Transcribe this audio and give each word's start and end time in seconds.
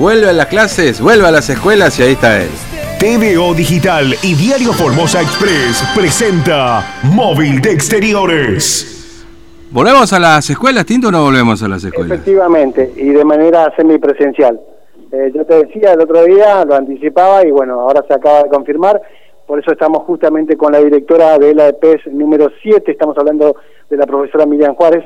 vuelve 0.00 0.30
a 0.30 0.32
las 0.32 0.46
clases, 0.46 0.98
vuelve 1.02 1.26
a 1.26 1.30
las 1.30 1.50
escuelas 1.50 2.00
y 2.00 2.02
ahí 2.02 2.12
está 2.12 2.42
él. 2.42 2.48
TVO 2.98 3.52
Digital 3.52 4.14
y 4.22 4.34
Diario 4.34 4.72
Formosa 4.72 5.20
Express 5.20 5.84
presenta 5.94 6.82
Móvil 7.14 7.60
de 7.60 7.72
Exteriores. 7.72 9.26
¿Volvemos 9.70 10.10
a 10.14 10.18
las 10.18 10.48
escuelas, 10.48 10.86
Tinto, 10.86 11.08
o 11.08 11.10
no 11.10 11.24
volvemos 11.24 11.62
a 11.62 11.68
las 11.68 11.84
escuelas? 11.84 12.12
Efectivamente, 12.12 12.94
y 12.96 13.10
de 13.10 13.24
manera 13.26 13.70
semipresencial. 13.76 14.58
Eh, 15.12 15.32
yo 15.34 15.44
te 15.44 15.66
decía 15.66 15.92
el 15.92 16.00
otro 16.00 16.24
día, 16.24 16.64
lo 16.64 16.76
anticipaba 16.76 17.46
y 17.46 17.50
bueno, 17.50 17.80
ahora 17.80 18.02
se 18.08 18.14
acaba 18.14 18.44
de 18.44 18.48
confirmar. 18.48 19.02
Por 19.46 19.60
eso 19.60 19.70
estamos 19.70 20.04
justamente 20.04 20.56
con 20.56 20.72
la 20.72 20.78
directora 20.78 21.38
de 21.38 21.54
la 21.54 21.68
EPES 21.68 22.06
número 22.12 22.50
7, 22.62 22.90
estamos 22.90 23.18
hablando 23.18 23.54
de 23.90 23.96
la 23.98 24.06
profesora 24.06 24.46
Miriam 24.46 24.74
Juárez. 24.74 25.04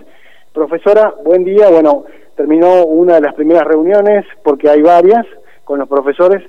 Profesora, 0.53 1.13
buen 1.25 1.43
día. 1.43 1.69
Bueno, 1.69 2.05
terminó 2.37 2.85
una 2.85 3.15
de 3.15 3.21
las 3.23 3.35
primeras 3.35 3.65
reuniones, 3.65 4.25
porque 4.43 4.69
hay 4.69 4.83
varias, 4.83 5.27
con 5.65 5.79
los 5.79 5.89
profesores. 5.89 6.43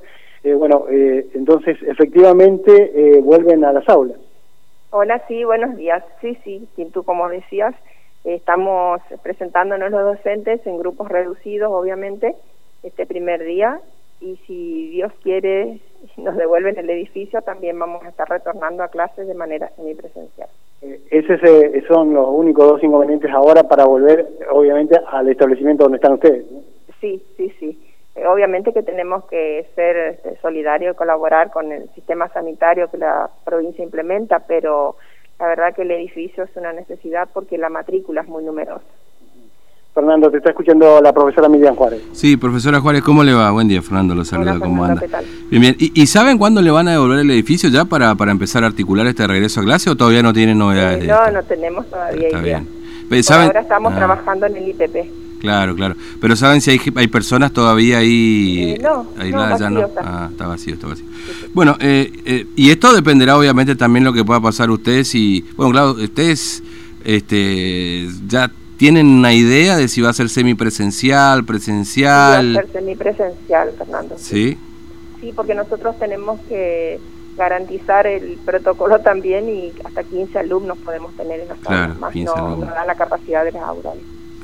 Eh, 0.44 0.53
bueno, 0.53 0.85
eh, 0.89 1.27
entonces 1.34 1.77
efectivamente 1.84 2.71
eh, 2.71 3.21
vuelven 3.21 3.66
a 3.66 3.73
las 3.73 3.88
aulas. 3.89 4.17
Hola, 4.91 5.21
sí, 5.27 5.44
buenos 5.44 5.75
días. 5.75 6.03
Sí, 6.21 6.38
sí, 6.44 6.67
tú 6.94 7.03
como 7.03 7.27
decías, 7.30 7.73
estamos 8.23 9.02
presentándonos 9.23 9.91
los 9.91 10.03
docentes 10.03 10.66
en 10.66 10.77
grupos 10.77 11.09
reducidos, 11.09 11.71
obviamente, 11.71 12.36
este 12.83 13.05
primer 13.05 13.44
día, 13.44 13.81
y 14.22 14.38
si 14.47 14.89
Dios 14.89 15.11
quiere 15.23 15.80
nos 16.17 16.36
devuelven 16.38 16.77
el 16.77 16.89
edificio, 16.89 17.41
también 17.41 17.77
vamos 17.80 18.03
a 18.03 18.09
estar 18.09 18.30
retornando 18.30 18.83
a 18.83 18.89
clases 18.89 19.27
de 19.27 19.33
manera 19.33 19.70
semipresencial. 19.75 20.49
Eh, 20.85 21.02
esos 21.09 21.39
son 21.88 22.13
los 22.13 22.27
únicos 22.30 22.67
dos 22.67 22.84
inconvenientes 22.84 23.31
ahora 23.31 23.63
para 23.63 23.85
volver, 23.85 24.27
obviamente, 24.52 24.99
al 25.08 25.27
establecimiento 25.30 25.84
donde 25.84 25.98
están 25.98 26.13
ustedes. 26.13 26.45
Sí, 27.02 27.23
sí, 27.38 27.52
sí. 27.59 27.80
Eh, 28.16 28.25
obviamente 28.27 28.71
que 28.71 28.84
tenemos 28.84 29.25
que 29.25 29.66
ser 29.75 29.98
este, 29.98 30.38
solidarios 30.38 30.94
y 30.94 30.98
colaborar 30.98 31.52
con 31.52 31.71
el 31.71 31.89
sistema 31.89 32.30
sanitario 32.30 32.89
que 32.89 32.97
la 32.97 33.30
provincia 33.44 33.83
implementa, 33.83 34.39
pero 34.47 34.95
la 35.39 35.47
verdad 35.47 35.75
que 35.75 35.81
el 35.81 35.91
edificio 35.91 36.44
es 36.44 36.56
una 36.56 36.72
necesidad 36.72 37.28
porque 37.33 37.58
la 37.58 37.69
matrícula 37.69 38.22
es 38.22 38.28
muy 38.28 38.44
numerosa. 38.44 38.86
Fernando, 39.95 40.29
te 40.29 40.38
está 40.38 40.49
escuchando 40.49 40.99
la 41.01 41.13
profesora 41.13 41.47
Miriam 41.47 41.73
Juárez. 41.73 42.01
Sí, 42.11 42.35
profesora 42.35 42.81
Juárez, 42.81 43.01
¿cómo 43.01 43.23
le 43.23 43.33
va? 43.33 43.49
Buen 43.51 43.69
día, 43.69 43.81
Fernando, 43.81 44.13
lo 44.13 44.25
saluda, 44.25 44.59
¿cómo 44.59 44.83
anda? 44.83 44.99
¿qué 44.99 45.07
tal? 45.07 45.23
Bien, 45.49 45.61
bien. 45.61 45.75
¿Y, 45.79 46.05
saben 46.07 46.38
cuándo 46.38 46.61
le 46.61 46.69
van 46.69 46.89
a 46.89 46.91
devolver 46.91 47.19
el 47.19 47.31
edificio 47.31 47.69
ya 47.69 47.85
para, 47.85 48.13
para 48.16 48.31
empezar 48.33 48.66
a 48.66 48.67
articular 48.67 49.07
este 49.07 49.25
regreso 49.25 49.61
a 49.61 49.63
clase 49.63 49.89
o 49.89 49.95
todavía 49.95 50.21
no 50.21 50.33
tienen 50.33 50.57
novedades? 50.57 51.05
Eh, 51.05 51.07
no, 51.07 51.31
no 51.31 51.43
tenemos 51.43 51.89
todavía 51.89 52.27
Está 52.27 52.39
idea. 52.41 52.57
bien. 52.59 52.66
Por 52.66 53.09
Pero, 53.09 53.23
¿saben? 53.23 53.47
ahora 53.47 53.61
estamos 53.61 53.93
Ah, 53.93 53.95
trabajando 53.95 54.45
en 54.47 54.55
el 54.57 54.67
IPP. 54.67 54.95
Claro, 55.39 55.75
claro. 55.75 55.95
Pero 56.19 56.35
¿saben 56.35 56.59
si 56.59 56.71
hay, 56.71 56.81
hay 56.93 57.07
personas 57.07 57.53
todavía 57.53 57.99
ahí 57.99 58.75
Eh, 58.77 58.79
no, 58.83 59.05
aisladas? 59.17 59.51
no, 59.51 59.66
ya 59.66 59.69
no. 59.69 59.85
está. 59.85 60.01
Ah, 60.03 60.27
está 60.29 60.47
vacío, 60.47 60.73
está 60.73 60.88
vacío. 60.88 61.05
Bueno, 61.53 61.77
eh, 61.79 62.11
eh, 62.25 62.45
y 62.57 62.69
esto 62.69 62.93
dependerá 62.93 63.38
obviamente 63.38 63.75
también 63.77 64.03
lo 64.03 64.11
que 64.11 64.25
pueda 64.25 64.41
pasar 64.41 64.69
ustedes 64.71 65.16
y, 65.16 65.45
bueno, 65.55 65.71
claro, 65.71 65.91
ustedes 65.91 66.61
este, 67.05 68.09
ya 68.27 68.51
tienen 68.86 69.08
una 69.08 69.33
idea 69.33 69.78
de 69.78 69.88
si 69.88 70.00
va 70.02 70.11
a 70.11 70.14
ser 70.14 70.30
semipresencial, 70.30 71.41
Va 71.41 71.45
presencial. 71.47 72.55
a 72.55 72.61
ser 72.61 72.72
semipresencial, 72.72 73.72
Fernando. 73.75 74.16
Sí, 74.19 74.59
Sí, 75.19 75.31
porque 75.36 75.55
nosotros 75.55 75.97
tenemos 75.97 76.39
que 76.47 77.00
garantizar 77.36 78.06
el 78.06 78.38
protocolo 78.45 79.00
también 79.00 79.50
y 79.50 79.73
hasta 79.83 80.03
15 80.03 80.38
alumnos 80.38 80.78
podemos 80.78 81.16
tener 81.16 81.39
en 81.39 81.47
las 81.47 81.58
Claro, 81.58 81.81
aulas, 81.86 82.00
más 82.00 82.13
15 82.13 82.25
no, 82.38 82.45
alumnos. 82.45 82.69
no 82.69 82.75
da 82.75 82.86
la 82.86 82.94
capacidad 82.95 83.44
de 83.44 83.53
las 83.53 83.63
aulas. 83.63 83.95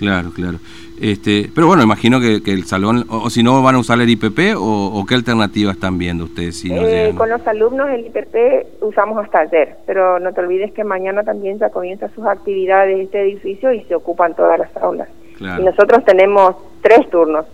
Claro, 0.01 0.31
claro. 0.33 0.57
Este, 0.99 1.49
pero 1.55 1.65
bueno, 1.67 1.81
imagino 1.81 2.19
que, 2.19 2.43
que 2.43 2.51
el 2.51 2.65
salón, 2.65 3.05
o, 3.09 3.23
o 3.23 3.29
si 3.29 3.41
no 3.41 3.61
van 3.63 3.75
a 3.75 3.79
usar 3.79 3.99
el 4.01 4.09
IPP, 4.09 4.55
o, 4.57 4.99
o 4.99 5.05
qué 5.05 5.15
alternativas 5.15 5.75
están 5.75 5.97
viendo 5.97 6.25
ustedes 6.25 6.59
si 6.59 6.69
no 6.69 6.81
Eh, 6.85 7.13
con 7.17 7.29
los 7.29 7.45
alumnos 7.47 7.89
el 7.89 8.05
IPP 8.07 8.83
usamos 8.83 9.17
hasta 9.23 9.39
ayer, 9.39 9.77
pero 9.87 10.19
no 10.19 10.31
te 10.33 10.41
olvides 10.41 10.71
que 10.73 10.83
mañana 10.83 11.23
también 11.23 11.57
ya 11.57 11.69
comienza 11.69 12.07
sus 12.13 12.25
actividades 12.25 12.99
este 12.99 13.21
edificio 13.21 13.71
y 13.73 13.81
se 13.85 13.95
ocupan 13.95 14.35
todas 14.35 14.59
las 14.59 14.75
aulas. 14.77 15.07
Claro. 15.37 15.61
Y 15.61 15.65
nosotros 15.65 16.03
tenemos 16.05 16.55
tres 16.81 17.09
turnos, 17.09 17.45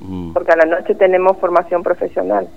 Mm. 0.00 0.32
porque 0.34 0.52
a 0.52 0.56
la 0.56 0.64
noche 0.66 0.94
tenemos 0.96 1.38
formación 1.38 1.82
profesional. 1.82 2.48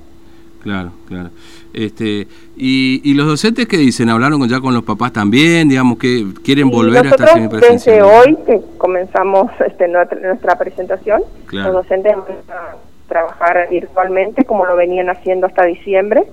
Claro, 0.63 0.91
claro. 1.07 1.29
Este, 1.73 2.27
y, 2.57 3.01
y 3.03 3.13
los 3.13 3.27
docentes 3.27 3.67
qué 3.67 3.77
dicen, 3.77 4.09
hablaron 4.09 4.47
ya 4.49 4.59
con 4.59 4.73
los 4.73 4.83
papás 4.83 5.13
también, 5.13 5.69
digamos 5.69 5.97
que 5.97 6.25
quieren 6.43 6.69
volver 6.69 7.05
a 7.05 7.09
esta 7.09 7.23
nosotros 7.23 7.31
semipresencial. 7.31 7.95
desde 7.95 8.01
hoy 8.03 8.37
que 8.45 8.61
comenzamos 8.77 9.51
este, 9.65 9.87
nuestra, 9.87 10.19
nuestra 10.19 10.57
presentación, 10.57 11.21
Claro. 11.45 11.73
los 11.73 11.83
docentes 11.83 12.15
van 12.15 12.25
a 12.57 12.75
trabajar 13.07 13.67
virtualmente 13.69 14.43
como 14.43 14.65
lo 14.65 14.75
venían 14.75 15.09
haciendo 15.09 15.47
hasta 15.47 15.65
diciembre 15.65 16.25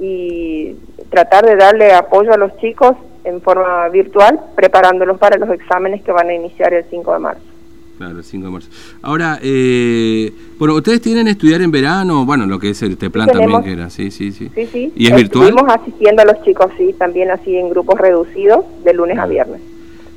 y 0.00 0.74
tratar 1.10 1.44
de 1.44 1.56
darle 1.56 1.92
apoyo 1.92 2.32
a 2.32 2.36
los 2.36 2.56
chicos 2.58 2.96
en 3.24 3.40
forma 3.42 3.88
virtual, 3.88 4.40
preparándolos 4.56 5.18
para 5.18 5.36
los 5.38 5.50
exámenes 5.50 6.02
que 6.02 6.12
van 6.12 6.28
a 6.30 6.34
iniciar 6.34 6.72
el 6.72 6.84
5 6.88 7.12
de 7.12 7.18
marzo. 7.18 7.42
Claro, 7.98 8.18
el 8.18 8.24
5 8.24 8.46
de 8.46 8.52
marzo. 8.52 8.68
Ahora, 9.02 9.40
eh, 9.42 10.32
bueno, 10.58 10.74
ustedes 10.74 11.00
tienen 11.00 11.26
estudiar 11.26 11.60
en 11.62 11.72
verano, 11.72 12.24
bueno, 12.24 12.46
lo 12.46 12.58
que 12.60 12.70
es 12.70 12.80
este 12.80 13.10
plan 13.10 13.28
también 13.28 13.60
que 13.62 13.72
era, 13.72 13.90
sí, 13.90 14.12
sí, 14.12 14.30
sí. 14.30 14.48
Sí, 14.54 14.68
sí. 14.72 14.92
¿Y 14.94 15.08
es 15.08 15.16
virtual? 15.16 15.48
Estuvimos 15.48 15.76
asistiendo 15.80 16.22
a 16.22 16.24
los 16.24 16.42
chicos, 16.44 16.66
sí, 16.78 16.94
también 16.96 17.30
así 17.32 17.56
en 17.56 17.70
grupos 17.70 17.98
reducidos, 17.98 18.64
de 18.84 18.94
lunes 18.94 19.18
a 19.18 19.26
viernes. 19.26 19.60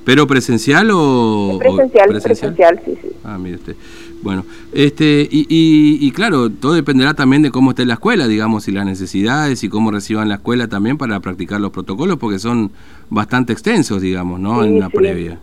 ¿Pero 0.06 0.28
presencial 0.28 0.92
o...? 0.92 1.56
o- 1.56 1.60
Presencial, 1.60 2.10
presencial, 2.22 2.80
sí, 2.86 2.94
sí. 3.02 3.10
Ah, 3.24 3.38
mire 3.40 3.56
usted. 3.56 3.76
Bueno, 4.22 4.46
este, 4.72 5.28
y, 5.32 5.42
y, 5.50 5.98
y 6.08 6.12
claro, 6.12 6.52
todo 6.52 6.74
dependerá 6.74 7.16
también 7.16 7.42
de 7.42 7.50
cómo 7.50 7.72
esté 7.72 7.86
la 7.86 7.96
escuela, 7.96 8.28
digamos, 8.28 8.68
y 8.68 8.72
las 8.72 8.86
necesidades 8.86 9.64
y 9.64 9.70
cómo 9.70 9.90
reciban 9.90 10.30
la 10.30 10.36
escuela 10.36 10.68
también 10.68 11.00
para 11.00 11.20
practicar 11.20 11.60
los 11.60 11.72
protocolos, 11.72 12.18
porque 12.20 12.38
son 12.38 12.72
bastante 13.10 13.54
extensos, 13.54 14.02
digamos, 14.04 14.40
¿no? 14.40 14.62
Sí, 14.62 14.68
en 14.70 14.80
la 14.80 14.88
sí. 14.88 14.94
previa. 14.96 15.40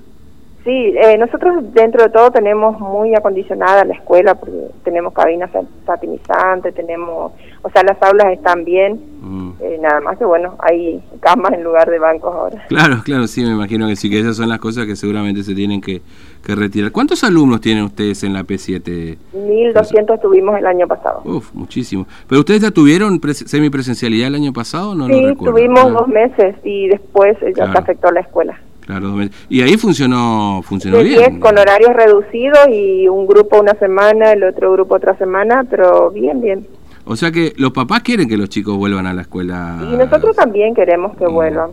Sí, 0.68 0.92
eh, 1.02 1.16
nosotros 1.16 1.64
dentro 1.72 2.02
de 2.02 2.10
todo 2.10 2.30
tenemos 2.30 2.78
muy 2.78 3.14
acondicionada 3.14 3.86
la 3.86 3.94
escuela 3.94 4.34
porque 4.34 4.52
tenemos 4.84 5.14
cabinas 5.14 5.50
sa- 5.50 5.62
satinizantes, 5.86 6.74
tenemos, 6.74 7.32
o 7.62 7.70
sea, 7.70 7.82
las 7.84 7.96
aulas 8.02 8.26
están 8.34 8.66
bien, 8.66 9.00
Mm. 9.22 9.52
eh, 9.60 9.78
nada 9.80 10.00
más 10.02 10.18
que 10.18 10.26
bueno, 10.26 10.56
hay 10.58 11.02
camas 11.20 11.54
en 11.54 11.64
lugar 11.64 11.88
de 11.88 11.98
bancos 11.98 12.34
ahora. 12.34 12.66
Claro, 12.68 12.96
claro, 13.02 13.26
sí, 13.28 13.42
me 13.46 13.52
imagino 13.52 13.88
que 13.88 13.96
sí, 13.96 14.10
que 14.10 14.20
esas 14.20 14.36
son 14.36 14.50
las 14.50 14.58
cosas 14.58 14.84
que 14.84 14.94
seguramente 14.94 15.42
se 15.42 15.54
tienen 15.54 15.80
que, 15.80 16.02
que 16.44 16.54
retirar. 16.54 16.92
¿Cuántos 16.92 17.24
alumnos 17.24 17.62
tienen 17.62 17.84
ustedes 17.84 18.22
en 18.24 18.34
la 18.34 18.42
P7? 18.44 19.16
1200 19.32 20.20
tuvimos 20.20 20.54
el 20.58 20.66
año 20.66 20.86
pasado. 20.86 21.22
Uf, 21.24 21.50
muchísimo. 21.54 22.06
¿Pero 22.28 22.40
ustedes 22.40 22.60
ya 22.60 22.70
tuvieron 22.70 23.18
pres- 23.22 23.46
semipresencialidad 23.46 24.28
el 24.28 24.34
año 24.34 24.52
pasado? 24.52 24.94
No 24.94 25.06
sí, 25.06 25.24
recuerdo. 25.24 25.54
tuvimos 25.56 25.80
Ah, 25.86 25.88
dos 25.90 26.08
meses 26.08 26.56
y 26.62 26.88
después 26.88 27.38
eh, 27.40 27.54
ya 27.56 27.64
Claro. 27.64 27.72
se 27.72 27.78
afectó 27.78 28.10
la 28.12 28.20
escuela. 28.20 28.60
Claro. 28.88 29.15
Y 29.50 29.60
ahí 29.60 29.76
funcionó, 29.76 30.62
funcionó 30.65 31.00
bien. 31.00 31.19
10 31.19 31.38
con 31.41 31.59
horarios 31.59 31.93
reducidos 31.93 32.69
y 32.71 33.06
un 33.06 33.26
grupo 33.26 33.60
una 33.60 33.75
semana, 33.75 34.32
el 34.32 34.43
otro 34.44 34.72
grupo 34.72 34.94
otra 34.94 35.15
semana, 35.19 35.66
pero 35.69 36.10
bien, 36.10 36.41
bien. 36.41 36.66
O 37.04 37.15
sea 37.15 37.31
que 37.31 37.53
los 37.59 37.72
papás 37.72 38.00
quieren 38.00 38.26
que 38.31 38.38
los 38.38 38.49
chicos 38.49 38.78
vuelvan 38.78 39.06
a 39.06 39.12
la 39.12 39.21
escuela. 39.22 39.76
Y 39.93 39.94
nosotros 39.94 40.34
también 40.34 40.75
queremos 40.75 41.15
que 41.19 41.26
Mm. 41.28 41.32
vuelvan, 41.34 41.71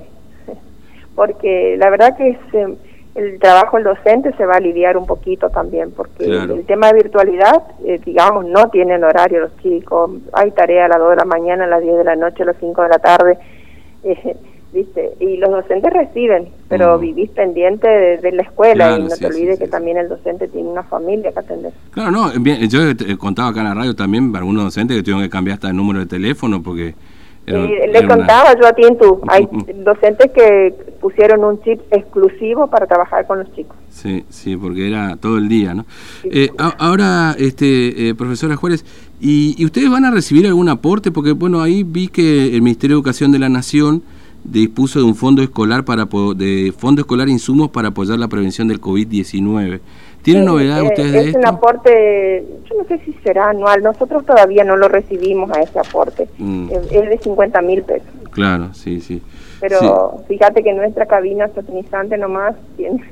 porque 1.15 1.75
la 1.77 1.89
verdad 1.89 2.17
que 2.17 2.37
se- 2.51 2.77
el 3.15 3.39
trabajo 3.39 3.77
del 3.77 3.85
docente 3.85 4.33
se 4.35 4.45
va 4.45 4.55
a 4.55 4.57
aliviar 4.57 4.97
un 4.97 5.05
poquito 5.05 5.49
también, 5.49 5.91
porque 5.91 6.25
Claro. 6.25 6.55
el 6.55 6.65
tema 6.65 6.87
de 6.87 6.95
virtualidad, 6.95 7.63
eh, 7.85 7.97
digamos, 8.05 8.45
no 8.45 8.67
tienen 8.69 9.05
horario 9.05 9.39
los 9.39 9.55
chicos, 9.61 10.11
hay 10.33 10.51
tarea 10.51 10.85
a 10.85 10.89
las 10.89 10.99
2 10.99 11.11
de 11.11 11.15
la 11.15 11.25
mañana, 11.25 11.63
a 11.63 11.67
las 11.67 11.81
10 11.81 11.95
de 11.97 12.03
la 12.03 12.17
noche, 12.17 12.43
a 12.43 12.47
las 12.47 12.57
5 12.59 12.81
de 12.81 12.89
la 12.89 12.99
tarde, 12.99 13.37
eh, 14.03 14.35
¿viste? 14.75 15.13
Y 15.19 15.37
los 15.37 15.49
docentes 15.49 15.91
reciben, 15.91 16.49
pero 16.67 16.97
Mm. 16.97 17.01
vivís 17.01 17.29
pendiente 17.31 17.87
de, 17.87 18.17
de 18.17 18.31
la 18.33 18.43
escuela 18.43 18.87
Claro, 18.89 19.01
y 19.01 19.03
no 19.05 19.09
sí, 19.11 19.19
te 19.21 19.25
olvides 19.27 19.55
sí, 19.55 19.59
que 19.59 19.65
sí. 19.65 19.71
también 19.71 19.97
el 19.97 20.09
docente 20.09 20.47
tiene 20.49 20.67
una 20.69 20.83
familia 20.83 21.31
que 21.31 21.39
atender. 21.39 21.71
Claro, 21.91 22.11
no, 22.11 22.29
bien, 22.39 22.69
yo 22.69 22.81
he 22.89 23.17
contaba 23.17 23.49
acá 23.49 23.61
en 23.61 23.67
la 23.69 23.73
radio 23.73 23.95
también 23.95 24.31
para 24.31 24.41
algunos 24.41 24.65
docentes 24.65 24.97
que 24.97 25.01
tuvieron 25.03 25.23
que 25.23 25.29
cambiar 25.29 25.55
hasta 25.55 25.69
el 25.69 25.75
número 25.77 25.99
de 26.01 26.05
teléfono 26.05 26.61
porque... 26.61 26.93
era- 27.47 27.59
Eh, 27.63 27.69
era 27.83 27.91
le 27.99 28.05
una- 28.05 28.15
contaba 28.17 28.53
yo 28.59 28.67
a 28.67 28.73
Tintu, 28.73 29.21
hay 29.27 29.47
docentes 29.83 30.31
que 30.31 30.73
pusieron 30.99 31.43
un 31.43 31.61
chip 31.61 31.79
exclusivo 31.91 32.67
para 32.67 32.85
trabajar 32.87 33.25
con 33.27 33.39
los 33.39 33.53
chicos. 33.55 33.77
Sí, 33.89 34.25
sí, 34.29 34.57
porque 34.57 34.87
era 34.87 35.15
todo 35.15 35.37
el 35.37 35.47
día, 35.47 35.73
¿no? 35.73 35.85
Eh, 36.23 36.49
a- 36.57 36.75
ahora, 36.79 37.35
este, 37.37 38.09
eh, 38.09 38.15
profesora 38.15 38.55
Juárez, 38.55 38.83
¿y, 39.21 39.55
y 39.57 39.63
ustedes 39.65 39.89
van 39.89 40.03
a 40.05 40.11
recibir 40.11 40.45
algún 40.47 40.67
aporte? 40.69 41.11
Porque, 41.11 41.31
bueno, 41.31 41.61
ahí 41.61 41.83
vi 41.83 42.07
que 42.09 42.55
el 42.55 42.61
Ministerio 42.63 42.95
de 42.95 42.99
Educación 42.99 43.31
de 43.31 43.39
la 43.39 43.47
Nación 43.49 44.01
dispuso 44.45 44.99
de 44.99 45.05
un 45.05 45.15
fondo 45.15 45.41
escolar 45.41 45.83
para 45.85 46.05
de 46.35 46.73
fondo 46.77 47.01
escolar 47.01 47.27
insumos 47.29 47.69
para 47.71 47.89
apoyar 47.89 48.17
la 48.19 48.27
prevención 48.27 48.67
del 48.67 48.79
COVID-19. 48.79 49.79
¿Tienen 50.21 50.43
Sí, 50.43 50.47
novedad 50.49 50.79
eh, 50.79 50.83
ustedes 50.83 51.11
de 51.11 51.19
Es 51.19 51.25
esto? 51.27 51.39
un 51.39 51.45
aporte, 51.47 52.45
yo 52.69 52.75
no 52.81 52.87
sé 52.87 52.99
si 53.05 53.13
será 53.23 53.49
anual, 53.49 53.83
nosotros 53.83 54.25
todavía 54.25 54.63
no 54.63 54.75
lo 54.75 54.87
recibimos 54.87 55.51
a 55.51 55.61
ese 55.61 55.79
aporte, 55.79 56.27
Mm. 56.39 56.69
es, 56.71 56.91
es 56.91 57.09
de 57.09 57.17
50 57.19 57.61
mil 57.61 57.83
pesos. 57.83 58.07
Claro, 58.31 58.73
sí, 58.73 59.01
sí. 59.01 59.21
Pero 59.61 60.23
fíjate 60.27 60.63
que 60.63 60.73
nuestra 60.73 61.05
cabina 61.05 61.47
satinizante 61.49 62.17
nomás 62.17 62.55
tiene, 62.75 63.03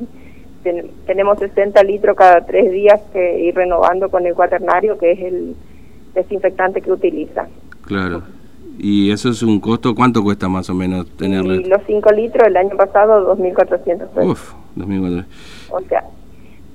ten- 0.64 0.88
tenemos 1.06 1.38
60 1.40 1.84
litros 1.84 2.16
cada 2.18 2.46
tres 2.46 2.72
días 2.72 3.00
que 3.12 3.40
ir 3.44 3.56
renovando 3.56 4.10
con 4.10 4.26
el 4.26 4.34
cuaternario, 4.34 4.98
que 4.98 5.12
es 5.14 5.20
el, 5.20 5.56
desinfectante 6.16 6.80
que 6.82 6.92
utiliza. 6.92 7.48
Claro. 7.88 8.22
¿Y 8.84 9.12
eso 9.12 9.30
es 9.30 9.42
un 9.42 9.62
costo? 9.62 9.96
¿Cuánto 9.96 10.22
cuesta 10.22 10.50
más 10.50 10.70
o 10.70 10.74
menos 10.74 11.08
tenerlo? 11.16 11.56
Y 11.56 11.64
los 11.64 11.82
5 11.88 12.12
litros 12.12 12.46
el 12.46 12.58
año 12.58 12.76
pasado, 12.76 13.34
2.400 13.34 13.80
pesos. 14.10 14.26
Uf, 14.26 14.54
2.400. 14.76 15.26
O 15.72 15.80
sea, 15.88 16.04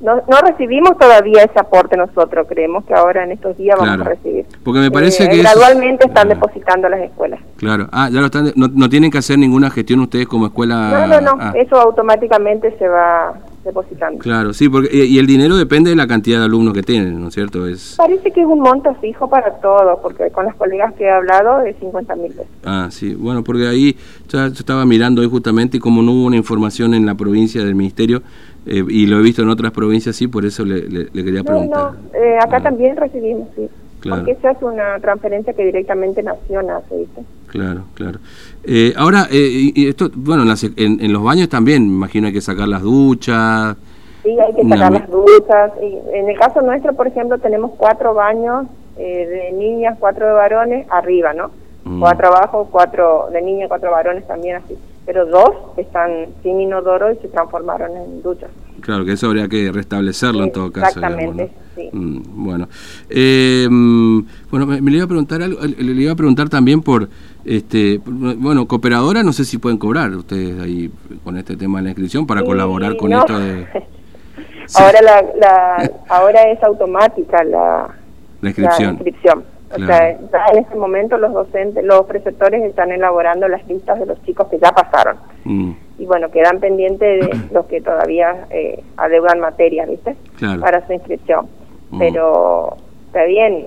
no, 0.01 0.17
no 0.27 0.39
recibimos 0.41 0.97
todavía 0.97 1.43
ese 1.43 1.59
aporte 1.59 1.99
nosotros, 1.99 2.47
creemos 2.49 2.87
que 2.87 2.95
ahora 2.95 3.25
en 3.25 3.33
estos 3.33 3.59
días 3.59 3.79
vamos 3.79 4.07
a 4.07 4.09
recibir. 4.09 4.47
Porque 4.65 4.81
me 4.81 4.91
parece 4.91 5.25
eh, 5.25 5.29
que... 5.29 5.37
Gradualmente 5.43 6.07
están 6.07 6.31
depositando 6.31 6.89
las 6.89 7.01
escuelas. 7.01 7.41
Claro, 7.57 7.89
ah, 7.93 8.09
ya 8.11 8.21
lo 8.21 8.27
están, 8.27 8.53
no, 8.57 8.69
no, 8.73 8.89
tienen 8.89 9.11
que 9.11 9.19
hacer 9.19 9.39
ninguna 9.39 9.69
gestión 9.69 10.01
ustedes 10.01 10.27
como 10.27 10.47
escuela... 10.47 10.91
No, 10.91 11.07
no, 11.09 11.21
no, 11.21 11.37
ah. 11.39 11.53
eso 11.57 11.77
automáticamente 11.77 12.75
se 12.79 12.89
va 12.89 13.35
depositando. 13.69 14.19
Claro, 14.19 14.53
sí, 14.53 14.69
porque 14.69 14.89
y 14.93 15.19
el 15.19 15.27
dinero 15.27 15.57
depende 15.57 15.91
de 15.91 15.97
la 15.97 16.07
cantidad 16.07 16.39
de 16.39 16.47
alumnos 16.47 16.75
que 16.75 16.83
tienen, 16.83 17.21
¿no 17.21 17.29
es 17.29 17.35
cierto? 17.35 17.67
Es... 17.67 17.95
Parece 17.97 18.31
que 18.31 18.41
es 18.41 18.47
un 18.47 18.61
monto 18.61 18.95
fijo 19.01 19.29
para 19.29 19.55
todos, 19.61 19.99
porque 20.03 20.31
con 20.31 20.47
las 20.47 20.57
colegas 20.57 20.95
que 20.95 21.05
he 21.05 21.11
hablado 21.11 21.63
es 21.63 21.77
50 21.79 22.17
mil 22.17 22.33
pesos. 22.33 22.47
Ah, 22.65 22.89
sí, 22.91 23.15
bueno, 23.15 23.45
porque 23.45 23.67
ahí 23.69 23.97
yo 24.29 24.47
estaba 24.47 24.85
mirando 24.85 25.23
hoy 25.23 25.29
justamente 25.29 25.77
y 25.77 25.81
como 25.81 26.03
no 26.03 26.13
hubo 26.13 26.27
una 26.27 26.37
información 26.37 26.95
en 26.95 27.07
la 27.07 27.15
provincia 27.15 27.65
del 27.65 27.75
ministerio, 27.75 28.23
eh, 28.67 28.85
y 28.89 29.07
lo 29.07 29.19
he 29.19 29.23
visto 29.23 29.43
en 29.43 29.49
otras 29.49 29.73
provincias, 29.73 30.17
sí, 30.17 30.29
por 30.29 30.45
eso 30.45 30.65
le, 30.65 30.89
le, 30.89 31.25
quería 31.25 31.43
preguntar. 31.43 31.93
No, 31.93 32.19
eh, 32.19 32.39
acá 32.39 32.57
ah. 32.59 32.63
también 32.63 32.97
recibimos, 32.97 33.49
sí. 33.57 33.69
Claro. 34.01 34.23
Porque 34.23 34.33
esa 34.33 34.53
es 34.53 34.63
una 34.63 34.99
transferencia 35.01 35.53
que 35.53 35.65
directamente 35.65 36.23
Nación 36.23 36.71
hace, 36.71 36.99
¿viste? 36.99 37.23
Claro, 37.49 37.83
claro. 37.95 38.19
Eh, 38.65 38.93
ahora, 38.97 39.27
eh, 39.31 39.73
y 39.75 39.89
esto, 39.89 40.11
bueno, 40.15 40.45
en, 40.77 41.01
en, 41.01 41.13
los 41.13 41.23
baños 41.23 41.49
también, 41.49 41.83
me 41.89 41.95
imagino 41.95 42.27
hay 42.29 42.33
que 42.33 42.41
sacar 42.41 42.69
las 42.69 42.83
duchas. 42.83 43.77
Sí, 44.23 44.37
hay 44.39 44.55
que 44.55 44.69
sacar 44.69 44.93
las 44.93 45.11
duchas. 45.11 45.73
Y 45.83 46.17
en 46.17 46.29
el 46.29 46.39
caso 46.39 46.61
nuestro, 46.61 46.93
por 46.93 47.07
ejemplo, 47.07 47.39
tenemos 47.39 47.73
cuatro 47.77 48.15
baños 48.15 48.67
eh, 48.99 49.27
de 49.27 49.53
niñas, 49.57 49.97
cuatro 49.99 50.27
de 50.27 50.33
varones, 50.33 50.87
arriba, 50.91 51.33
¿no? 51.33 51.51
Mm. 51.85 52.01
Cuatro 52.01 52.29
abajo, 52.29 52.69
cuatro 52.71 53.29
de 53.33 53.43
niñas, 53.43 53.69
cuatro 53.69 53.91
varones 53.91 54.27
también 54.27 54.57
así. 54.57 54.77
Pero 55.07 55.25
dos 55.27 55.51
están 55.77 56.27
sin 56.43 56.61
inodoro 56.61 57.11
y 57.11 57.17
se 57.17 57.29
transformaron 57.29 57.97
en 57.97 58.23
duchas. 58.23 58.51
Claro, 58.81 59.05
que 59.05 59.13
eso 59.13 59.27
habría 59.27 59.49
que 59.49 59.71
restablecerlo 59.73 60.45
en 60.45 60.53
todo 60.53 60.71
caso. 60.71 61.01
Exactamente, 61.01 61.51
sí. 61.75 61.91
Mm, 61.93 62.45
bueno, 62.45 62.69
eh, 63.11 63.67
mm, 63.69 64.21
bueno, 64.51 64.67
me, 64.67 64.81
le 64.81 64.97
iba 64.97 65.05
a 65.05 65.09
preguntar 65.09 65.43
algo, 65.43 65.61
le 65.63 66.03
iba 66.03 66.13
a 66.13 66.17
preguntar 66.17 66.49
también 66.49 66.83
por, 66.83 67.09
este, 67.45 68.01
bueno, 68.05 68.67
cooperadora, 68.67 69.23
no 69.23 69.33
sé 69.33 69.45
si 69.45 69.59
pueden 69.59 69.79
cobrar 69.79 70.11
ustedes 70.11 70.61
ahí 70.61 70.91
con 71.25 71.37
este 71.37 71.57
tema 71.57 71.79
de 71.79 71.85
la 71.85 71.91
inscripción 71.91 72.27
para 72.27 72.43
colaborar 72.43 72.97
con 72.97 73.13
esto 73.13 73.39
de... 73.39 73.67
ahora 74.75 75.01
la, 75.03 75.91
ahora 76.09 76.43
es 76.51 76.63
automática 76.63 77.43
la, 77.45 77.95
la 78.41 78.49
inscripción. 78.49 78.95
inscripción. 78.95 79.45
O 79.71 79.85
sea, 79.85 80.11
en 80.11 80.59
este 80.59 80.75
momento 80.77 81.19
los 81.19 81.33
docentes, 81.35 81.85
los 81.85 82.07
preceptores 82.07 82.63
están 82.65 82.91
elaborando 82.91 83.49
las 83.49 83.67
listas 83.69 83.99
de 83.99 84.07
los 84.07 84.23
chicos 84.23 84.47
que 84.49 84.59
ya 84.59 84.73
pasaron. 84.73 85.19
Mm 85.45 85.73
y 85.99 86.07
bueno, 86.07 86.31
quedan 86.31 86.61
pendientes 86.61 87.27
de 87.27 87.49
los 87.53 87.67
que 87.67 87.81
todavía 87.81 88.47
eh, 88.51 88.83
adeudan 88.97 89.41
materias, 89.41 89.89
¿viste? 89.89 90.17
Para 90.61 90.87
su 90.87 90.93
inscripción. 90.93 91.49
Mm. 91.91 91.99
Pero 91.99 92.77
está 93.07 93.25
bien, 93.25 93.67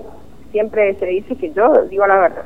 siempre 0.50 0.94
se 0.94 1.06
dice 1.06 1.36
que 1.36 1.52
yo 1.52 1.70
digo 1.90 2.06
la 2.06 2.16
verdad. 2.16 2.44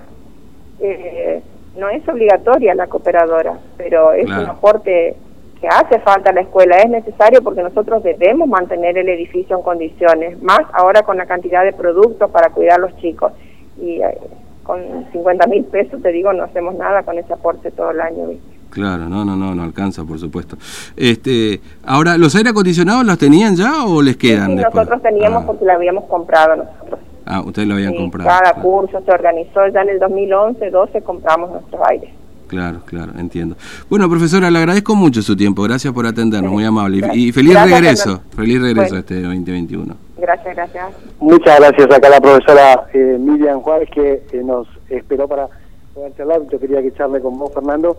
Eh, 0.80 1.42
no 1.76 1.88
es 1.90 2.06
obligatoria 2.08 2.74
la 2.74 2.86
cooperadora, 2.86 3.58
pero 3.76 4.12
es 4.12 4.26
un 4.26 4.46
aporte 4.46 5.14
que 5.60 5.68
hace 5.68 5.98
falta 6.00 6.30
a 6.30 6.32
la 6.32 6.42
escuela, 6.42 6.78
es 6.78 6.88
necesario 6.88 7.42
porque 7.42 7.62
nosotros 7.62 8.02
debemos 8.02 8.48
mantener 8.48 8.96
el 8.98 9.08
edificio 9.08 9.56
en 9.56 9.62
condiciones, 9.62 10.42
más 10.42 10.60
ahora 10.72 11.02
con 11.02 11.16
la 11.16 11.26
cantidad 11.26 11.64
de 11.64 11.72
productos 11.72 12.30
para 12.30 12.50
cuidar 12.50 12.78
a 12.78 12.86
los 12.86 12.96
chicos. 12.96 13.32
Y 13.80 14.00
eh, 14.00 14.18
con 14.62 15.06
50 15.12 15.46
mil 15.46 15.64
pesos, 15.64 16.02
te 16.02 16.12
digo, 16.12 16.32
no 16.32 16.44
hacemos 16.44 16.74
nada 16.74 17.02
con 17.02 17.18
ese 17.18 17.32
aporte 17.32 17.70
todo 17.70 17.90
el 17.90 18.00
año. 18.00 18.26
¿viste? 18.26 18.55
Claro, 18.76 19.08
no, 19.08 19.24
no, 19.24 19.34
no, 19.34 19.54
no 19.54 19.62
alcanza, 19.62 20.04
por 20.04 20.18
supuesto. 20.18 20.58
Este, 20.94 21.62
ahora, 21.86 22.18
¿los 22.18 22.36
aire 22.36 22.50
acondicionados 22.50 23.06
los 23.06 23.16
tenían 23.16 23.56
ya 23.56 23.86
o 23.86 24.02
les 24.02 24.18
quedan? 24.18 24.50
Sí, 24.50 24.56
nosotros 24.56 25.00
teníamos 25.00 25.44
ah. 25.44 25.46
porque 25.46 25.64
lo 25.64 25.72
habíamos 25.72 26.04
comprado 26.04 26.56
nosotros. 26.56 27.00
Ah, 27.24 27.40
ustedes 27.40 27.66
lo 27.66 27.72
habían 27.72 27.94
comprado. 27.94 28.28
Cada 28.28 28.52
curso 28.60 29.00
se 29.02 29.10
organizó, 29.10 29.66
ya 29.72 29.80
en 29.80 29.88
el 29.88 29.98
2011, 29.98 30.70
12 30.70 31.00
compramos 31.00 31.52
nuestros 31.52 31.80
aires. 31.88 32.10
Claro, 32.48 32.80
claro, 32.84 33.12
entiendo. 33.18 33.56
Bueno, 33.88 34.10
profesora, 34.10 34.50
le 34.50 34.58
agradezco 34.58 34.94
mucho 34.94 35.22
su 35.22 35.34
tiempo. 35.34 35.62
Gracias 35.62 35.94
por 35.94 36.04
atendernos, 36.04 36.52
muy 36.52 36.64
amable. 36.66 37.00
Y, 37.14 37.32
feliz 37.32 37.58
regreso, 37.58 38.20
feliz 38.36 38.60
regreso 38.60 38.94
a 38.94 38.98
este 38.98 39.22
2021. 39.22 39.96
Gracias, 40.18 40.54
gracias. 40.54 40.84
Muchas 41.18 41.58
gracias 41.60 41.96
acá 41.96 42.08
a 42.08 42.10
la 42.10 42.20
profesora 42.20 42.86
eh, 42.92 43.16
Miriam 43.18 43.62
Juárez 43.62 43.88
que 43.90 44.22
eh, 44.32 44.42
nos 44.44 44.68
esperó 44.90 45.26
para 45.26 45.48
poder 45.94 46.14
charlar. 46.14 46.42
Yo 46.52 46.60
quería 46.60 46.82
que 46.82 46.92
charle 46.92 47.22
con 47.22 47.38
vos, 47.38 47.54
Fernando, 47.54 47.96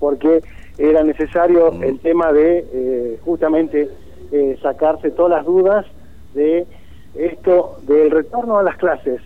porque 0.00 0.42
era 0.78 1.04
necesario 1.04 1.70
mm. 1.70 1.84
el 1.84 2.00
tema 2.00 2.32
de 2.32 2.66
eh, 2.72 3.20
justamente 3.24 3.88
eh, 4.32 4.58
sacarse 4.62 5.10
todas 5.10 5.30
las 5.38 5.44
dudas 5.44 5.86
de 6.34 6.66
esto 7.14 7.78
del 7.86 8.10
retorno 8.10 8.58
a 8.58 8.62
las 8.62 8.76
clases. 8.76 9.20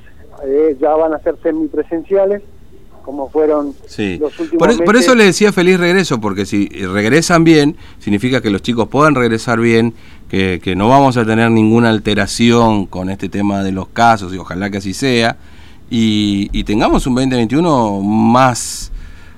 Eh, 0.44 0.76
ya 0.80 0.90
van 0.96 1.14
a 1.14 1.20
ser 1.20 1.36
semipresenciales, 1.42 2.42
como 3.04 3.30
fueron 3.30 3.74
los 4.18 4.40
últimos 4.40 4.58
por, 4.58 4.84
por, 4.84 4.96
eso 4.96 5.14
le 5.14 5.24
decía 5.24 5.52
feliz 5.52 5.78
regreso, 5.78 6.20
porque 6.20 6.44
si 6.44 6.66
regresan 6.68 7.44
bien, 7.44 7.76
significa 7.98 8.40
que 8.40 8.50
los 8.50 8.62
chicos 8.62 8.88
puedan 8.88 9.14
regresar 9.14 9.60
bien, 9.60 9.94
que, 10.28 10.60
que 10.62 10.74
no 10.74 10.88
vamos 10.88 11.16
a 11.18 11.24
tener 11.24 11.50
ninguna 11.50 11.90
alteración 11.90 12.86
con 12.86 13.10
este 13.10 13.28
tema 13.28 13.62
de 13.62 13.72
los 13.72 13.88
casos, 13.88 14.34
y 14.34 14.38
ojalá 14.38 14.70
que 14.70 14.78
así 14.78 14.94
sea, 14.94 15.36
y, 15.90 16.48
y 16.52 16.64
tengamos 16.64 17.06
un 17.06 17.14
2021 17.14 18.00
más 18.00 18.90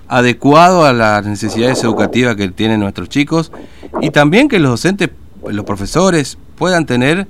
adecuado 0.08 0.85
a 0.85 0.93
las 0.93 1.25
necesidades 1.26 1.82
educativas 1.82 2.37
que 2.37 2.49
tienen 2.49 2.81
nuestros 2.81 3.08
chicos 3.08 3.53
y 4.00 4.11
también 4.11 4.49
que 4.49 4.58
los 4.58 4.70
docentes, 4.70 5.11
los 5.49 5.64
profesores 5.64 6.38
puedan 6.56 6.87
tener 6.87 7.29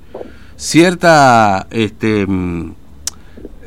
cierta 0.57 1.67
este, 1.71 2.27
mm, 2.27 2.73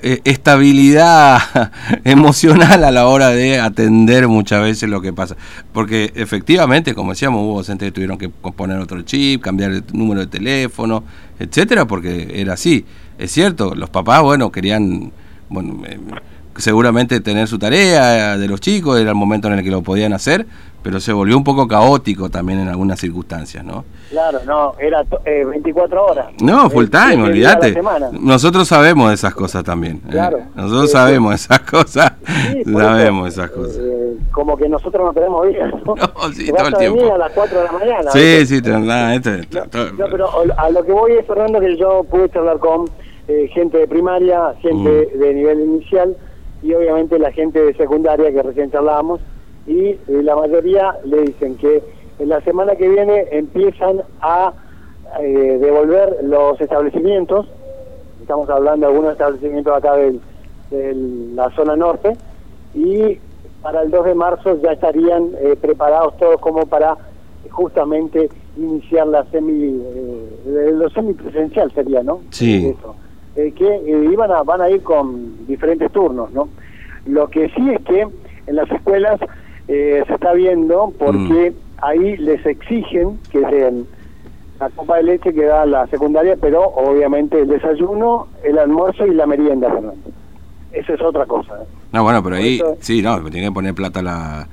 e, 0.01 0.21
estabilidad 0.23 1.41
emocional 2.05 2.83
a 2.83 2.91
la 2.91 3.07
hora 3.07 3.29
de 3.29 3.59
atender 3.59 4.27
muchas 4.27 4.61
veces 4.61 4.89
lo 4.89 5.01
que 5.01 5.11
pasa. 5.11 5.35
Porque 5.73 6.11
efectivamente, 6.15 6.93
como 6.95 7.11
decíamos, 7.11 7.41
hubo 7.43 7.57
docentes 7.57 7.87
que 7.87 7.91
tuvieron 7.91 8.17
que 8.17 8.29
poner 8.29 8.79
otro 8.79 9.01
chip, 9.01 9.41
cambiar 9.41 9.71
el 9.71 9.83
número 9.91 10.21
de 10.21 10.27
teléfono, 10.27 11.03
etcétera, 11.39 11.85
porque 11.85 12.31
era 12.35 12.53
así. 12.53 12.85
Es 13.17 13.31
cierto, 13.31 13.75
los 13.75 13.89
papás, 13.89 14.21
bueno, 14.21 14.51
querían, 14.51 15.11
bueno, 15.49 15.81
seguramente 16.59 17.19
tener 17.19 17.47
su 17.47 17.59
tarea 17.59 18.37
de 18.37 18.47
los 18.47 18.59
chicos, 18.59 18.99
era 18.99 19.09
el 19.09 19.15
momento 19.15 19.47
en 19.47 19.55
el 19.55 19.63
que 19.63 19.71
lo 19.71 19.81
podían 19.81 20.13
hacer, 20.13 20.45
pero 20.81 20.99
se 20.99 21.11
volvió 21.11 21.37
un 21.37 21.43
poco 21.43 21.67
caótico 21.67 22.29
también 22.29 22.59
en 22.59 22.69
algunas 22.69 22.99
circunstancias, 22.99 23.63
¿no? 23.63 23.83
Claro, 24.09 24.39
no, 24.45 24.73
era 24.79 25.03
24 25.25 25.97
eh, 25.97 25.99
horas. 25.99 26.27
No, 26.41 26.69
full 26.69 26.87
time, 26.87 27.23
olvídate. 27.23 27.79
Nosotros 28.13 28.67
sabemos 28.67 29.09
de 29.09 29.15
esas 29.15 29.33
cosas 29.33 29.63
también. 29.63 29.97
¿eh? 30.07 30.11
Claro. 30.11 30.39
Nosotros 30.55 30.91
sabemos 30.91 31.35
esas 31.35 31.59
cosas. 31.61 32.13
sabemos 32.65 33.27
esas 33.27 33.51
cosas. 33.51 33.77
Eh, 33.77 34.17
como 34.31 34.55
que 34.55 34.69
nosotros 34.69 35.05
no 35.05 35.13
tenemos 35.13 35.47
vida, 35.47 35.67
¿no? 35.67 35.95
No, 35.95 36.33
sí, 36.33 36.51
todo 36.51 36.67
el 36.67 36.75
tiempo. 36.75 37.13
a 37.13 37.17
las 37.17 37.31
4 37.33 37.57
de 37.57 37.63
la 37.65 37.71
mañana. 37.71 38.11
Sí, 38.11 38.45
sí, 38.45 38.61
nada, 38.61 39.15
este, 39.15 39.47
no, 39.51 40.05
pero 40.09 40.29
a 40.57 40.69
lo 40.69 40.83
que 40.85 40.91
voy 40.91 41.13
es, 41.13 41.27
Fernando, 41.27 41.59
que 41.59 41.75
yo 41.77 42.03
pude 42.03 42.29
charlar 42.29 42.57
con 42.59 42.89
gente 43.53 43.77
de 43.77 43.87
primaria, 43.87 44.55
gente 44.61 45.09
mm. 45.13 45.19
de 45.19 45.33
nivel 45.33 45.59
inicial, 45.59 46.17
y 46.61 46.73
obviamente 46.73 47.17
la 47.19 47.31
gente 47.31 47.61
de 47.61 47.73
secundaria 47.73 48.31
que 48.31 48.43
recién 48.43 48.71
charlábamos 48.71 49.21
y 49.65 49.89
eh, 49.89 49.99
la 50.07 50.35
mayoría 50.35 50.97
le 51.05 51.21
dicen 51.21 51.55
que 51.57 51.83
en 52.19 52.29
la 52.29 52.41
semana 52.41 52.75
que 52.75 52.89
viene 52.89 53.27
empiezan 53.31 54.01
a 54.21 54.53
eh, 55.21 55.57
devolver 55.61 56.17
los 56.23 56.59
establecimientos, 56.59 57.47
estamos 58.21 58.49
hablando 58.49 58.87
de 58.87 58.91
algunos 58.91 59.13
establecimientos 59.13 59.75
acá 59.75 59.95
de 59.95 60.19
la 61.33 61.49
zona 61.51 61.75
norte, 61.75 62.15
y 62.73 63.17
para 63.61 63.81
el 63.81 63.91
2 63.91 64.05
de 64.05 64.15
marzo 64.15 64.61
ya 64.61 64.71
estarían 64.73 65.31
eh, 65.39 65.55
preparados 65.59 66.17
todos 66.17 66.39
como 66.41 66.65
para 66.65 66.97
justamente 67.49 68.29
iniciar 68.57 69.07
la 69.07 69.23
semi, 69.31 69.81
lo 70.45 70.89
semipresencial 70.89 71.71
sería, 71.73 72.03
¿no? 72.03 72.21
Sí. 72.29 72.75
Eh, 73.35 73.53
que 73.55 73.67
eh, 73.67 74.09
iban 74.11 74.31
a, 74.31 74.43
van 74.43 74.61
a 74.61 74.69
ir 74.69 74.81
con 74.81 75.45
diferentes 75.47 75.91
turnos, 75.91 76.31
¿no? 76.31 76.49
Lo 77.05 77.29
que 77.29 77.49
sí 77.49 77.69
es 77.69 77.81
que 77.81 78.07
en 78.47 78.55
las 78.55 78.69
escuelas 78.71 79.19
eh, 79.67 80.03
se 80.07 80.13
está 80.13 80.33
viendo 80.33 80.91
porque 80.97 81.51
mm. 81.51 81.83
ahí 81.83 82.17
les 82.17 82.45
exigen 82.45 83.19
que 83.31 83.39
den 83.39 83.85
la 84.59 84.69
copa 84.71 84.97
de 84.97 85.03
leche 85.03 85.33
que 85.33 85.45
da 85.45 85.65
la 85.65 85.87
secundaria, 85.87 86.35
pero 86.41 86.63
obviamente 86.63 87.39
el 87.39 87.47
desayuno, 87.47 88.27
el 88.43 88.57
almuerzo 88.57 89.05
y 89.05 89.13
la 89.13 89.25
merienda, 89.25 89.69
Fernando. 89.69 90.09
Esa 90.73 90.93
es 90.93 91.01
otra 91.01 91.25
cosa. 91.25 91.59
No, 91.93 92.03
bueno, 92.03 92.21
pero 92.21 92.35
ahí, 92.35 92.61
sí, 92.79 93.01
no, 93.01 93.21
tiene 93.29 93.47
que 93.47 93.53
poner 93.53 93.73
plata 93.73 94.01
la 94.01 94.47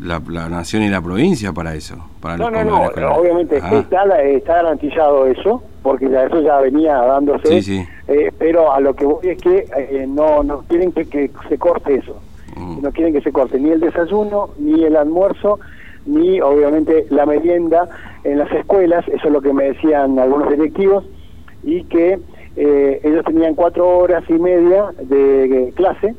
la, 0.00 0.48
nación 0.48 0.82
y 0.82 0.88
la 0.88 1.00
provincia 1.00 1.52
para 1.52 1.74
eso. 1.74 1.96
Para 2.20 2.36
no, 2.36 2.50
no, 2.50 2.64
no, 2.64 2.86
obviamente 3.14 3.60
ah. 3.62 3.78
está, 3.78 4.22
está 4.22 4.54
garantizado 4.56 5.26
eso, 5.26 5.62
porque 5.86 6.10
ya 6.10 6.24
eso 6.24 6.40
ya 6.40 6.58
venía 6.58 6.96
dándose, 6.96 7.84
eh, 8.08 8.32
pero 8.36 8.72
a 8.72 8.80
lo 8.80 8.96
que 8.96 9.04
voy 9.04 9.28
es 9.28 9.40
que 9.40 9.66
eh, 9.76 10.04
no, 10.08 10.42
no 10.42 10.62
quieren 10.62 10.90
que, 10.90 11.30
se 11.48 11.58
corte 11.58 11.94
eso, 11.94 12.20
mm. 12.56 12.82
no 12.82 12.90
quieren 12.90 13.12
que 13.12 13.20
se 13.20 13.30
corte 13.30 13.60
ni 13.60 13.70
el 13.70 13.78
desayuno, 13.78 14.48
ni 14.58 14.82
el 14.82 14.96
almuerzo, 14.96 15.60
ni 16.04 16.40
obviamente 16.40 17.06
la 17.10 17.24
merienda 17.24 17.88
en 18.24 18.38
las 18.38 18.50
escuelas, 18.50 19.06
eso 19.06 19.28
es 19.28 19.32
lo 19.32 19.40
que 19.40 19.52
me 19.52 19.66
decían 19.74 20.18
algunos 20.18 20.50
directivos, 20.50 21.04
y 21.62 21.84
que 21.84 22.18
eh, 22.56 23.00
ellos 23.04 23.24
tenían 23.24 23.54
cuatro 23.54 23.86
horas 23.86 24.24
y 24.28 24.40
media 24.40 24.86
de 25.02 25.72
clase, 25.76 26.16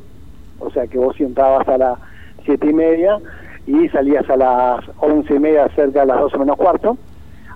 o 0.60 0.70
sea 0.70 0.86
que 0.86 0.96
vos 0.96 1.14
sentabas 1.14 1.68
a 1.68 1.76
las 1.76 1.98
siete 2.46 2.70
y 2.70 2.72
media 2.72 3.18
y 3.66 3.86
salías 3.90 4.28
a 4.30 4.36
las 4.38 4.84
once 4.96 5.34
y 5.34 5.38
media, 5.38 5.68
cerca 5.76 6.00
de 6.00 6.06
las 6.06 6.20
doce 6.20 6.38
menos 6.38 6.56
cuarto. 6.56 6.96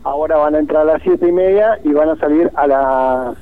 Ahora 0.04 0.36
van 0.36 0.54
a 0.54 0.58
entrar 0.58 0.82
a 0.82 0.92
las 0.92 1.02
siete 1.02 1.28
y 1.28 1.32
media 1.32 1.78
y 1.84 1.92
van 1.92 2.08
a 2.08 2.16
salir 2.16 2.50
a 2.54 2.66
las 2.66 3.36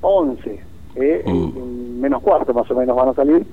once, 0.00 0.60
¿eh? 0.94 1.22
mm. 1.26 2.00
menos 2.00 2.22
cuarto 2.22 2.54
más 2.54 2.70
o 2.70 2.74
menos 2.74 2.96
van 2.96 3.08
a 3.08 3.14
salir. 3.14 3.44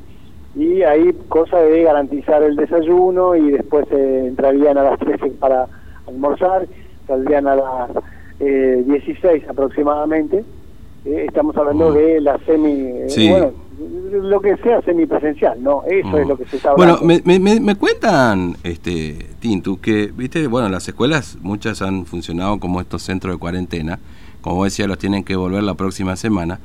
Y 0.55 0.83
ahí 0.83 1.13
cosa 1.29 1.57
de 1.57 1.81
garantizar 1.81 2.43
el 2.43 2.55
desayuno 2.55 3.35
y 3.35 3.51
después 3.51 3.87
eh, 3.91 4.25
entrarían 4.27 4.77
a 4.77 4.83
las 4.83 4.99
13 4.99 5.31
para 5.31 5.67
almorzar, 6.07 6.67
saldrían 7.07 7.47
a 7.47 7.55
las 7.55 7.89
eh, 8.39 8.83
16 8.85 9.49
aproximadamente. 9.49 10.45
Eh, 11.05 11.25
estamos 11.27 11.57
hablando 11.57 11.89
mm. 11.89 11.93
de 11.95 12.21
la 12.21 12.37
semi... 12.45 13.29
Bueno, 13.29 13.51
lo 13.79 14.39
que 14.41 14.55
sea 14.57 14.81
semipresencial, 14.81 15.61
¿no? 15.61 15.83
Eso 15.83 16.17
es 16.17 16.25
mm. 16.25 16.29
lo 16.29 16.37
que 16.37 16.45
se 16.45 16.57
está 16.57 16.71
hablando. 16.71 16.99
Bueno, 17.01 17.21
me, 17.25 17.39
me, 17.39 17.59
me, 17.59 17.75
cuentan, 17.75 18.55
este, 18.63 19.17
Tintu, 19.39 19.79
que, 19.79 20.11
viste, 20.15 20.47
bueno, 20.47 20.69
las 20.69 20.87
escuelas, 20.87 21.37
muchas 21.41 21.81
han 21.81 22.05
funcionado 22.05 22.59
como 22.59 22.81
estos 22.81 23.01
centros 23.01 23.33
de 23.33 23.39
cuarentena, 23.39 23.99
como 24.41 24.63
decía, 24.63 24.87
los 24.87 24.97
tienen 24.97 25.23
que 25.23 25.35
volver 25.35 25.63
la 25.63 25.73
próxima 25.73 26.15
semana, 26.15 26.59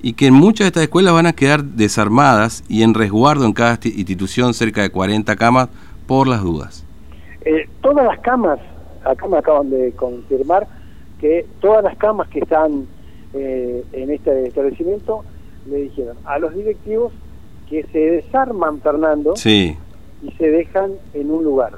y 0.00 0.14
que 0.14 0.26
en 0.26 0.34
muchas 0.34 0.64
de 0.64 0.66
estas 0.68 0.82
escuelas 0.84 1.12
van 1.12 1.26
a 1.26 1.32
quedar 1.32 1.62
desarmadas 1.64 2.64
y 2.68 2.82
en 2.82 2.94
resguardo 2.94 3.44
en 3.44 3.52
cada 3.52 3.78
institución 3.82 4.54
cerca 4.54 4.82
de 4.82 4.90
40 4.90 5.34
camas 5.36 5.68
por 6.06 6.28
las 6.28 6.42
dudas. 6.42 6.84
Eh, 7.44 7.68
todas 7.82 8.06
las 8.06 8.18
camas, 8.20 8.58
acá 9.04 9.26
me 9.28 9.38
acaban 9.38 9.70
de 9.70 9.92
confirmar 9.92 10.66
que 11.20 11.46
todas 11.60 11.82
las 11.82 11.96
camas 11.96 12.28
que 12.28 12.40
están 12.40 12.86
eh, 13.34 13.84
en 13.92 14.10
este 14.10 14.46
establecimiento 14.46 15.24
le 15.68 15.76
dijeron 15.76 16.16
a 16.24 16.38
los 16.38 16.54
directivos 16.54 17.12
que 17.68 17.84
se 17.92 17.98
desarman, 17.98 18.80
Fernando, 18.80 19.36
sí. 19.36 19.76
y 20.22 20.30
se 20.32 20.50
dejan 20.50 20.92
en 21.14 21.30
un 21.30 21.44
lugar, 21.44 21.72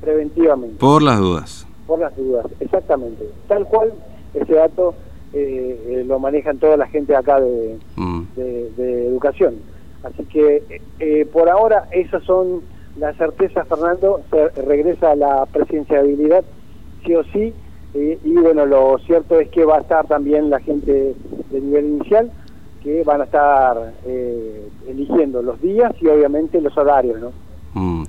preventivamente. 0.00 0.76
Por 0.78 1.02
las 1.02 1.18
dudas. 1.18 1.66
Por 1.86 2.00
las 2.00 2.14
dudas, 2.16 2.46
exactamente. 2.60 3.26
Tal 3.48 3.66
cual, 3.66 3.94
ese 4.34 4.52
dato 4.52 4.94
eh, 5.32 5.80
eh, 5.88 6.04
lo 6.06 6.18
manejan 6.18 6.58
toda 6.58 6.76
la 6.76 6.86
gente 6.88 7.16
acá 7.16 7.40
de, 7.40 7.78
mm. 7.96 8.22
de, 8.36 9.06
educación. 9.06 9.56
Así 10.02 10.24
que 10.24 10.80
eh, 10.98 11.26
por 11.32 11.48
ahora 11.48 11.88
esas 11.90 12.22
son 12.24 12.62
las 12.98 13.16
certezas, 13.16 13.66
Fernando, 13.66 14.20
se 14.30 14.48
regresa 14.62 15.12
a 15.12 15.16
la 15.16 15.46
presidenciabilidad, 15.46 16.44
sí 17.04 17.14
o 17.14 17.24
sí, 17.24 17.52
y 17.94 18.34
bueno, 18.34 18.66
lo 18.66 18.98
cierto 19.06 19.40
es 19.40 19.48
que 19.48 19.64
va 19.64 19.78
a 19.78 19.80
estar 19.80 20.06
también 20.06 20.50
la 20.50 20.60
gente 20.60 21.14
de 21.50 21.60
nivel 21.60 21.86
inicial, 21.86 22.30
que 22.86 23.02
van 23.02 23.20
a 23.20 23.24
estar 23.24 23.94
eh, 24.06 24.68
eligiendo 24.86 25.42
los 25.42 25.60
días 25.60 25.92
y 26.00 26.06
obviamente 26.06 26.60
los 26.60 26.78
horarios, 26.78 27.20
¿no? 27.20 27.32
Mm. 27.74 28.04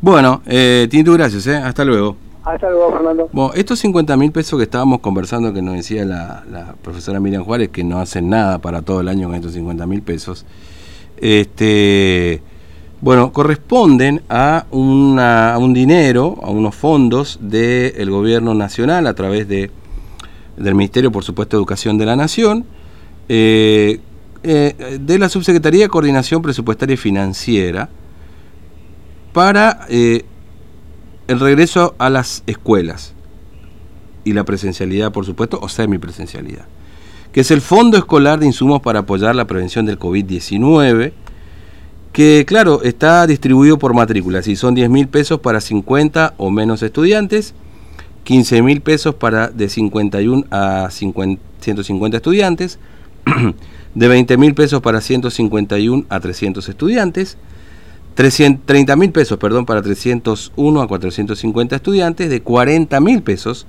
Bueno, 0.00 0.40
eh, 0.46 0.86
Tintu, 0.88 1.14
gracias, 1.14 1.48
¿eh? 1.48 1.56
Hasta 1.56 1.84
luego. 1.84 2.14
Hasta 2.44 2.70
luego, 2.70 2.92
Fernando. 2.92 3.28
Bueno, 3.32 3.52
estos 3.54 3.80
50 3.80 4.16
mil 4.16 4.30
pesos 4.30 4.56
que 4.56 4.62
estábamos 4.62 5.00
conversando, 5.00 5.52
que 5.52 5.60
nos 5.60 5.74
decía 5.74 6.04
la, 6.04 6.76
profesora 6.80 7.18
Miriam 7.18 7.42
Juárez, 7.42 7.70
que 7.70 7.82
no 7.82 7.98
hacen 7.98 8.30
nada 8.30 8.60
para 8.60 8.82
todo 8.82 9.00
el 9.00 9.08
año 9.08 9.26
con 9.26 9.34
estos 9.34 9.52
50 9.54 9.84
mil 9.88 10.02
pesos, 10.02 10.46
este, 11.16 12.40
bueno, 13.00 13.32
corresponden 13.32 14.22
a, 14.28 14.66
una, 14.70 15.54
a 15.54 15.58
un 15.58 15.74
dinero, 15.74 16.38
a 16.40 16.50
unos 16.50 16.76
fondos 16.76 17.40
del 17.42 18.10
gobierno 18.12 18.54
nacional 18.54 19.08
a 19.08 19.14
través 19.14 19.48
de, 19.48 19.72
del 20.56 20.76
Ministerio, 20.76 21.10
por 21.10 21.24
supuesto, 21.24 21.56
de 21.56 21.62
Educación 21.62 21.98
de 21.98 22.06
la 22.06 22.14
Nación, 22.14 22.64
eh, 23.28 24.00
eh, 24.42 24.98
de 25.00 25.18
la 25.18 25.28
Subsecretaría 25.28 25.84
de 25.84 25.88
Coordinación 25.88 26.42
Presupuestaria 26.42 26.94
y 26.94 26.98
Financiera 26.98 27.88
para 29.32 29.86
eh, 29.88 30.24
el 31.28 31.40
regreso 31.40 31.94
a 31.98 32.10
las 32.10 32.42
escuelas 32.46 33.14
y 34.22 34.32
la 34.32 34.44
presencialidad, 34.44 35.12
por 35.12 35.24
supuesto, 35.24 35.58
o 35.62 35.68
semipresencialidad, 35.68 36.66
que 37.32 37.40
es 37.40 37.50
el 37.50 37.62
Fondo 37.62 37.96
Escolar 37.96 38.38
de 38.38 38.46
Insumos 38.46 38.82
para 38.82 39.00
apoyar 39.00 39.34
la 39.34 39.46
prevención 39.46 39.86
del 39.86 39.98
COVID-19, 39.98 41.12
que 42.12 42.44
claro, 42.46 42.82
está 42.82 43.26
distribuido 43.26 43.78
por 43.78 43.94
matrículas 43.94 44.46
y 44.46 44.56
son 44.56 44.74
10 44.74 44.88
mil 44.90 45.08
pesos 45.08 45.40
para 45.40 45.60
50 45.60 46.34
o 46.36 46.50
menos 46.50 46.82
estudiantes, 46.82 47.54
15 48.24 48.62
mil 48.62 48.82
pesos 48.82 49.14
para 49.14 49.48
de 49.48 49.68
51 49.68 50.44
a 50.50 50.88
150 50.90 52.16
estudiantes, 52.16 52.78
de 53.94 54.08
20 54.08 54.36
mil 54.36 54.54
pesos 54.54 54.80
para 54.80 55.00
151 55.00 56.06
a 56.08 56.20
300 56.20 56.68
estudiantes, 56.68 57.36
30 58.14 58.96
mil 58.96 59.10
pesos 59.10 59.38
perdón, 59.38 59.66
para 59.66 59.82
301 59.82 60.80
a 60.80 60.88
450 60.88 61.76
estudiantes, 61.76 62.30
de 62.30 62.42
40 62.42 63.00
mil 63.00 63.22
pesos 63.22 63.66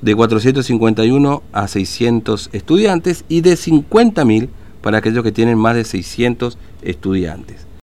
de 0.00 0.14
451 0.14 1.42
a 1.52 1.66
600 1.66 2.50
estudiantes 2.52 3.24
y 3.28 3.40
de 3.40 3.56
50 3.56 4.24
mil 4.24 4.50
para 4.82 4.98
aquellos 4.98 5.24
que 5.24 5.32
tienen 5.32 5.58
más 5.58 5.74
de 5.76 5.84
600 5.84 6.58
estudiantes. 6.82 7.66